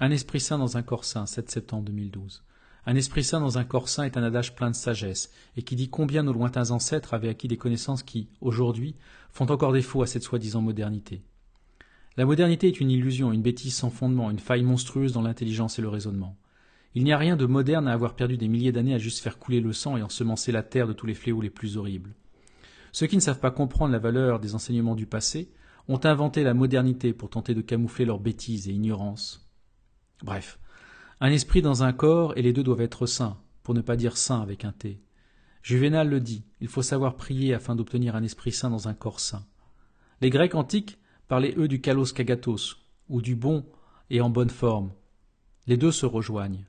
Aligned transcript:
Un 0.00 0.10
esprit 0.10 0.40
saint 0.40 0.58
dans 0.58 0.76
un 0.76 0.82
corps 0.82 1.04
saint, 1.04 1.24
7 1.24 1.48
septembre 1.48 1.84
2012. 1.84 2.42
Un 2.84 2.96
esprit 2.96 3.22
saint 3.22 3.38
dans 3.38 3.58
un 3.58 3.64
corps 3.64 3.88
saint 3.88 4.02
est 4.02 4.16
un 4.16 4.24
adage 4.24 4.56
plein 4.56 4.72
de 4.72 4.74
sagesse, 4.74 5.30
et 5.56 5.62
qui 5.62 5.76
dit 5.76 5.88
combien 5.88 6.24
nos 6.24 6.32
lointains 6.32 6.72
ancêtres 6.72 7.14
avaient 7.14 7.28
acquis 7.28 7.46
des 7.46 7.56
connaissances 7.56 8.02
qui, 8.02 8.28
aujourd'hui, 8.40 8.96
font 9.30 9.46
encore 9.52 9.72
défaut 9.72 10.02
à 10.02 10.08
cette 10.08 10.24
soi-disant 10.24 10.62
modernité. 10.62 11.22
La 12.16 12.26
modernité 12.26 12.66
est 12.66 12.80
une 12.80 12.90
illusion, 12.90 13.32
une 13.32 13.42
bêtise 13.42 13.76
sans 13.76 13.88
fondement, 13.88 14.32
une 14.32 14.40
faille 14.40 14.64
monstrueuse 14.64 15.12
dans 15.12 15.22
l'intelligence 15.22 15.78
et 15.78 15.82
le 15.82 15.88
raisonnement. 15.88 16.36
Il 16.96 17.04
n'y 17.04 17.12
a 17.12 17.18
rien 17.18 17.36
de 17.36 17.46
moderne 17.46 17.86
à 17.86 17.92
avoir 17.92 18.16
perdu 18.16 18.36
des 18.36 18.48
milliers 18.48 18.72
d'années 18.72 18.94
à 18.94 18.98
juste 18.98 19.20
faire 19.20 19.38
couler 19.38 19.60
le 19.60 19.72
sang 19.72 19.96
et 19.96 20.02
ensemencer 20.02 20.50
la 20.50 20.64
terre 20.64 20.88
de 20.88 20.92
tous 20.92 21.06
les 21.06 21.14
fléaux 21.14 21.40
les 21.40 21.50
plus 21.50 21.76
horribles. 21.76 22.16
Ceux 22.90 23.06
qui 23.06 23.16
ne 23.16 23.20
savent 23.20 23.40
pas 23.40 23.52
comprendre 23.52 23.92
la 23.92 24.00
valeur 24.00 24.40
des 24.40 24.56
enseignements 24.56 24.96
du 24.96 25.06
passé 25.06 25.52
ont 25.86 26.00
inventé 26.02 26.42
la 26.42 26.54
modernité 26.54 27.12
pour 27.12 27.30
tenter 27.30 27.54
de 27.54 27.60
camoufler 27.60 28.04
leur 28.04 28.18
bêtise 28.18 28.68
et 28.68 28.72
ignorance. 28.72 29.43
Bref, 30.24 30.58
un 31.20 31.30
esprit 31.30 31.60
dans 31.60 31.82
un 31.82 31.92
corps 31.92 32.32
et 32.38 32.40
les 32.40 32.54
deux 32.54 32.62
doivent 32.62 32.80
être 32.80 33.04
saints, 33.04 33.36
pour 33.62 33.74
ne 33.74 33.82
pas 33.82 33.94
dire 33.94 34.16
saints 34.16 34.40
avec 34.40 34.64
un 34.64 34.72
T. 34.72 35.02
Juvénal 35.62 36.08
le 36.08 36.18
dit, 36.18 36.44
il 36.62 36.68
faut 36.68 36.80
savoir 36.80 37.16
prier 37.16 37.52
afin 37.52 37.76
d'obtenir 37.76 38.16
un 38.16 38.22
esprit 38.22 38.50
saint 38.50 38.70
dans 38.70 38.88
un 38.88 38.94
corps 38.94 39.20
saint. 39.20 39.44
Les 40.22 40.30
Grecs 40.30 40.54
antiques 40.54 40.96
parlaient 41.28 41.54
eux 41.58 41.68
du 41.68 41.82
kalos 41.82 42.14
kagatos, 42.14 42.78
ou 43.10 43.20
du 43.20 43.36
bon 43.36 43.66
et 44.08 44.22
en 44.22 44.30
bonne 44.30 44.48
forme. 44.48 44.92
Les 45.66 45.76
deux 45.76 45.92
se 45.92 46.06
rejoignent. 46.06 46.64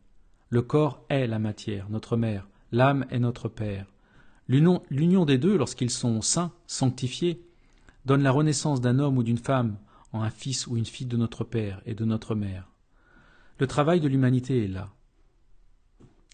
Le 0.50 0.62
corps 0.62 1.06
est 1.08 1.26
la 1.26 1.40
matière, 1.40 1.90
notre 1.90 2.18
mère, 2.18 2.50
l'âme 2.74 3.06
est 3.10 3.20
notre 3.20 3.48
père. 3.48 3.86
L'union 4.50 5.24
des 5.24 5.38
deux, 5.38 5.58
lorsqu'ils 5.58 5.92
sont 5.92 6.22
saints, 6.22 6.52
sanctifiés, 6.68 7.42
donne 8.04 8.22
la 8.22 8.32
renaissance 8.32 8.82
d'un 8.82 9.00
homme 9.00 9.18
ou 9.18 9.24
d'une 9.24 9.38
femme 9.38 9.78
en 10.12 10.24
un 10.24 10.30
fils 10.30 10.68
ou 10.68 10.76
une 10.76 10.86
fille 10.86 11.08
de 11.08 11.16
notre 11.16 11.46
père 11.46 11.82
et 11.86 11.96
de 11.96 12.04
notre 12.04 12.36
mère. 12.36 12.75
Le 13.58 13.68
travail 13.68 14.02
de 14.02 14.10
l'humanité 14.10 14.66
est 14.66 14.68
là. 14.68 14.94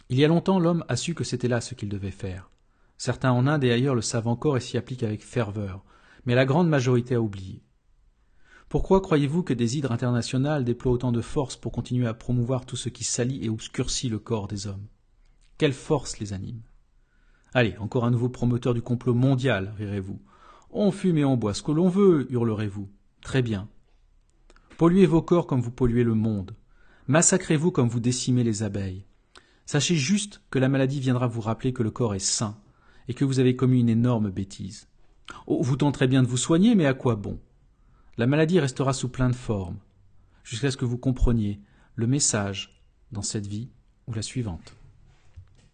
Il 0.09 0.17
y 0.17 0.25
a 0.25 0.27
longtemps, 0.27 0.59
l'homme 0.59 0.83
a 0.87 0.95
su 0.95 1.13
que 1.13 1.23
c'était 1.23 1.47
là 1.47 1.61
ce 1.61 1.75
qu'il 1.75 1.87
devait 1.87 2.09
faire. 2.09 2.49
Certains 2.97 3.31
en 3.31 3.45
Inde 3.45 3.63
et 3.63 3.71
ailleurs 3.71 3.93
le 3.93 4.01
savent 4.01 4.27
encore 4.27 4.57
et 4.57 4.59
s'y 4.59 4.75
appliquent 4.75 5.03
avec 5.03 5.23
ferveur, 5.23 5.83
mais 6.25 6.33
la 6.33 6.45
grande 6.45 6.67
majorité 6.67 7.13
a 7.13 7.21
oublié. 7.21 7.61
Pourquoi 8.69 9.01
croyez-vous 9.01 9.43
que 9.43 9.53
des 9.53 9.77
hydres 9.77 9.91
internationales 9.91 10.65
déploient 10.65 10.93
autant 10.93 11.11
de 11.11 11.21
force 11.21 11.57
pour 11.57 11.71
continuer 11.71 12.07
à 12.07 12.15
promouvoir 12.15 12.65
tout 12.65 12.75
ce 12.75 12.89
qui 12.89 13.03
salit 13.03 13.45
et 13.45 13.49
obscurcit 13.49 14.09
le 14.09 14.17
corps 14.17 14.47
des 14.47 14.65
hommes? 14.65 14.87
Quelle 15.59 15.73
force 15.73 16.17
les 16.17 16.33
anime? 16.33 16.63
Allez, 17.53 17.77
encore 17.77 18.05
un 18.05 18.11
nouveau 18.11 18.29
promoteur 18.29 18.73
du 18.73 18.81
complot 18.81 19.13
mondial, 19.13 19.75
rirez-vous. 19.77 20.19
On 20.71 20.89
fume 20.91 21.19
et 21.19 21.25
on 21.25 21.37
boit 21.37 21.53
ce 21.53 21.61
que 21.61 21.71
l'on 21.71 21.87
veut, 21.87 22.25
hurlerez-vous. 22.31 22.89
Très 23.21 23.43
bien. 23.43 23.69
Polluez 24.77 25.05
vos 25.05 25.21
corps 25.21 25.45
comme 25.45 25.61
vous 25.61 25.69
polluez 25.69 26.03
le 26.03 26.15
monde. 26.15 26.55
Massacrez-vous 27.11 27.71
comme 27.71 27.89
vous 27.89 27.99
décimez 27.99 28.45
les 28.45 28.63
abeilles. 28.63 29.03
Sachez 29.65 29.97
juste 29.97 30.41
que 30.49 30.59
la 30.59 30.69
maladie 30.69 31.01
viendra 31.01 31.27
vous 31.27 31.41
rappeler 31.41 31.73
que 31.73 31.83
le 31.83 31.91
corps 31.91 32.15
est 32.15 32.19
sain 32.19 32.55
et 33.09 33.13
que 33.13 33.25
vous 33.25 33.39
avez 33.39 33.57
commis 33.57 33.81
une 33.81 33.89
énorme 33.89 34.29
bêtise. 34.29 34.87
Oh, 35.45 35.61
vous 35.61 35.75
tenterez 35.75 36.07
bien 36.07 36.23
de 36.23 36.29
vous 36.29 36.37
soigner, 36.37 36.73
mais 36.73 36.85
à 36.85 36.93
quoi 36.93 37.17
bon? 37.17 37.37
La 38.15 38.27
maladie 38.27 38.61
restera 38.61 38.93
sous 38.93 39.09
plein 39.09 39.29
de 39.29 39.35
formes, 39.35 39.79
jusqu'à 40.45 40.71
ce 40.71 40.77
que 40.77 40.85
vous 40.85 40.97
compreniez 40.97 41.59
le 41.95 42.07
message 42.07 42.81
dans 43.11 43.23
cette 43.23 43.45
vie 43.45 43.67
ou 44.07 44.13
la 44.13 44.21
suivante. 44.21 44.73